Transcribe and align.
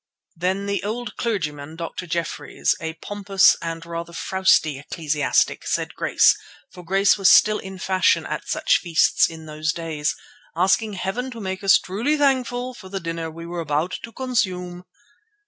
Then 0.35 0.65
the 0.65 0.81
old 0.83 1.15
clergyman, 1.15 1.75
Dr. 1.75 2.07
Jeffreys, 2.07 2.73
a 2.81 2.93
pompous 3.03 3.55
and 3.61 3.85
rather 3.85 4.13
frowsy 4.13 4.79
ecclesiastic, 4.79 5.67
said 5.67 5.93
grace, 5.93 6.35
for 6.71 6.83
grace 6.83 7.19
was 7.19 7.29
still 7.29 7.59
in 7.59 7.77
fashion 7.77 8.25
at 8.25 8.47
such 8.47 8.79
feasts 8.79 9.29
in 9.29 9.45
those 9.45 9.71
days, 9.71 10.15
asking 10.55 10.93
Heaven 10.93 11.29
to 11.29 11.39
make 11.39 11.63
us 11.63 11.77
truly 11.77 12.17
thankful 12.17 12.73
for 12.73 12.89
the 12.89 12.99
dinner 12.99 13.29
we 13.29 13.45
were 13.45 13.61
about 13.61 13.99
to 14.01 14.11
consume. 14.11 14.85